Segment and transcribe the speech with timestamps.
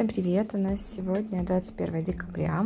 [0.00, 0.54] Всем привет!
[0.54, 2.64] У нас сегодня 21 декабря,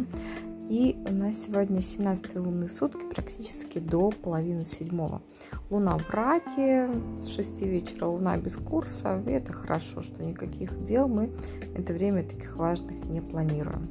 [0.71, 5.21] и у нас сегодня 17 лунные сутки, практически до половины седьмого.
[5.69, 6.89] Луна в раке
[7.21, 11.33] с 6 вечера, луна без курса, и это хорошо, что никаких дел мы
[11.76, 13.90] это время таких важных не планируем.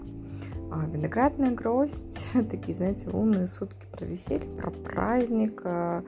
[0.71, 6.05] А виноградная гроздь, такие, знаете, лунные сутки про веселье, про праздник, а,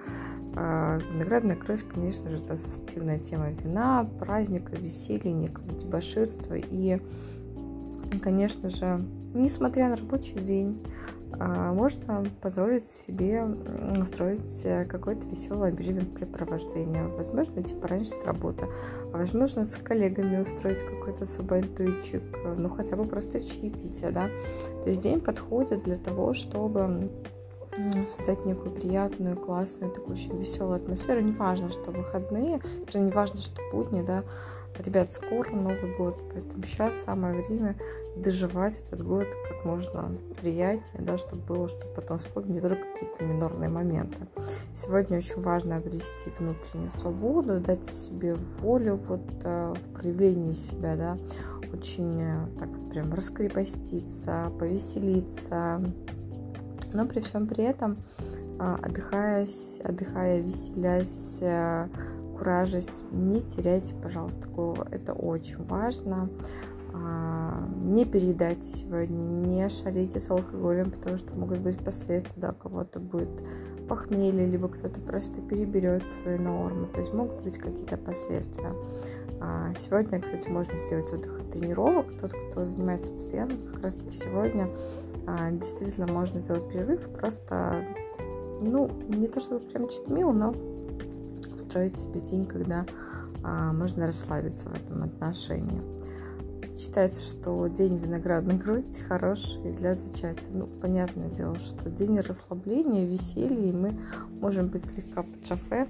[0.55, 6.55] Виноградная гроздь, конечно же, это ассоциативная тема вина, праздника, веселья, некого дебоширства.
[6.55, 7.01] И,
[8.21, 9.01] конечно же,
[9.33, 10.81] несмотря на рабочий день,
[11.37, 13.43] а, можно позволить себе
[13.99, 17.07] устроить э, какое-то веселое времяпрепровождение.
[17.07, 18.67] Возможно, идти пораньше с работы,
[19.11, 22.23] а возможно, с коллегами устроить какой-то сабантуйчик,
[22.57, 24.29] ну, хотя бы просто чаепитие, да.
[24.83, 27.11] То есть день подходит для того, чтобы
[28.07, 31.21] создать некую приятную, классную, такую очень веселую атмосферу.
[31.21, 32.61] Не важно, что выходные,
[32.93, 34.23] не важно, что будни, да.
[34.77, 37.77] Ребят, скоро Новый год, поэтому сейчас самое время
[38.17, 43.23] доживать этот год как можно приятнее, да, чтобы было, чтобы потом вспомнить не только какие-то
[43.23, 44.27] минорные моменты.
[44.73, 51.17] Сегодня очень важно обрести внутреннюю свободу, дать себе волю вот э, в проявлении себя, да,
[51.71, 55.81] очень э, так вот прям раскрепоститься, повеселиться,
[56.95, 57.97] но при всем при этом
[58.59, 59.47] а, отдыхая,
[59.83, 61.87] отдыхая, веселясь, э,
[62.37, 64.85] куражись, не теряйте, пожалуйста, голову.
[64.91, 66.29] Это очень важно.
[66.93, 72.99] А, не переедайте сегодня, не шалите с алкоголем, потому что могут быть последствия, да, кого-то
[72.99, 73.43] будет
[73.89, 78.73] похмелье, либо кто-то просто переберет свои нормы, то есть могут быть какие-то последствия.
[79.41, 82.07] А, сегодня, кстати, можно сделать отдых от тренировок.
[82.19, 84.69] Тот, кто занимается постоянно, как раз таки сегодня
[85.51, 87.85] действительно можно сделать перерыв, просто,
[88.61, 90.55] ну, не то чтобы прям читмил, но
[91.53, 92.85] устроить себе день, когда
[93.43, 95.81] а, можно расслабиться в этом отношении.
[96.77, 100.51] Считается, что день виноградной грозди хороший для зачатия.
[100.53, 103.97] Ну, понятное дело, что день расслабления, веселья, и мы
[104.41, 105.87] можем быть слегка под шофе,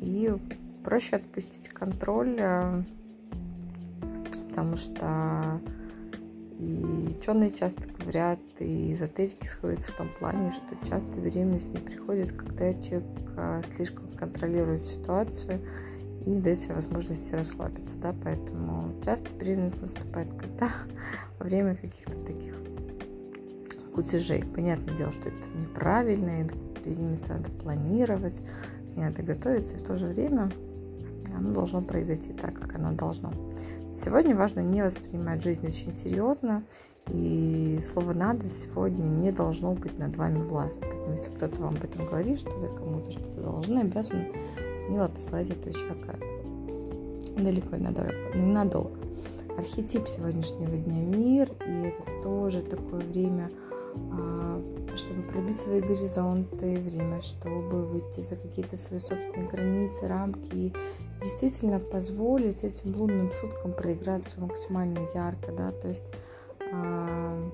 [0.00, 0.36] и
[0.84, 2.82] проще отпустить контроль, э,
[4.48, 5.60] потому что
[6.58, 12.32] и ученые часто говорят, и эзотерики сходятся в том плане, что часто беременность не приходит,
[12.32, 15.60] когда человек а, слишком контролирует ситуацию
[16.26, 20.70] и не дает себе возможности расслабиться, да, поэтому часто беременность наступает когда
[21.38, 22.54] во время каких-то таких
[23.94, 24.44] кутежей.
[24.44, 26.44] Понятное дело, что это неправильно, и
[26.84, 28.42] беременность надо планировать,
[28.96, 30.50] не надо готовиться, и в то же время
[31.38, 33.32] оно должно произойти так, как оно должно.
[33.92, 36.62] Сегодня важно не воспринимать жизнь очень серьезно,
[37.10, 40.90] и слово «надо» сегодня не должно быть над вами властным.
[40.90, 44.32] Поэтому если кто-то вам об этом говорит, что вы кому-то что-то должны, обязаны
[44.78, 46.18] смело послать этого человека
[47.38, 48.14] далеко и надолго.
[48.34, 48.98] ненадолго.
[49.56, 53.50] Архетип сегодняшнего дня– мир, и это тоже такое время
[54.98, 60.72] чтобы пробить свои горизонты, время, чтобы выйти за какие-то свои собственные границы, рамки и
[61.22, 66.10] действительно позволить этим лунным суткам проиграться максимально ярко, да, то есть
[66.72, 67.50] э,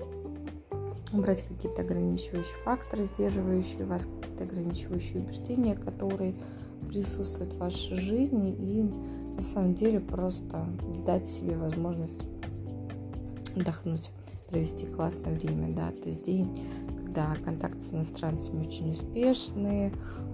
[1.13, 6.35] убрать какие-то ограничивающие факторы, сдерживающие вас, какие-то ограничивающие убеждения, которые
[6.89, 8.83] присутствуют в вашей жизни и
[9.35, 10.67] на самом деле просто
[11.05, 12.23] дать себе возможность
[13.55, 14.09] отдохнуть,
[14.47, 16.67] провести классное время, да, то есть день
[17.15, 19.91] да, контакты с иностранцами очень успешные.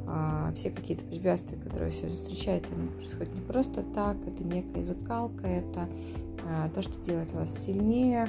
[0.07, 4.17] А, все какие-то препятствия, которые сегодня встречаются, они происходят не просто так.
[4.27, 5.87] Это некая закалка, это
[6.45, 8.27] а, то, что делает вас сильнее,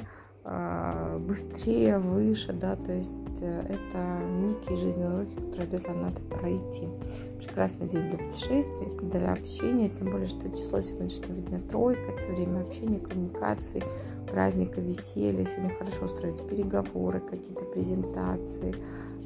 [1.19, 6.89] быстрее, выше, да, то есть э, это некие жизненные уроки, которые обязательно надо пройти.
[7.37, 12.61] Прекрасный день для путешествий, для общения, тем более, что число сегодняшнего дня тройка, это время
[12.61, 13.83] общения, коммуникации,
[14.29, 15.45] праздника, веселья.
[15.45, 18.75] Сегодня хорошо устроить переговоры, какие-то презентации,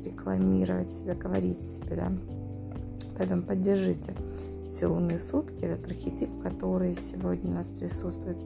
[0.05, 2.11] рекламировать себя, говорить себе, да.
[3.17, 4.13] Поэтому поддержите
[4.69, 8.37] все сутки, этот архетип, который сегодня у нас присутствует.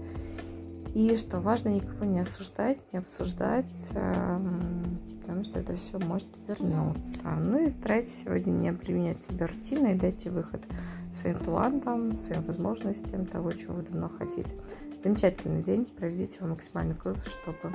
[0.94, 7.30] И что важно, никого не осуждать, не обсуждать, эм, потому что это все может вернуться.
[7.40, 10.68] Ну и старайтесь сегодня не обременять себя рутиной, дайте выход
[11.14, 14.56] своим талантам, своим возможностям, того, чего вы давно хотите.
[15.04, 17.74] Замечательный день, проведите его максимально круто, чтобы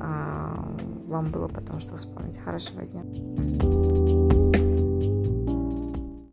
[0.00, 0.76] а,
[1.06, 2.38] вам было потом что вспомнить.
[2.38, 4.45] Хорошего дня!